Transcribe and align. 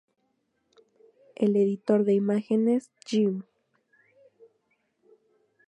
El 1.35 1.55
editor 1.55 2.03
de 2.05 2.15
imágenes 2.15 2.89
Gimp. 3.05 3.45